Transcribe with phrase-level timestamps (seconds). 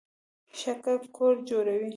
[0.59, 1.89] شګه کور جوړوي.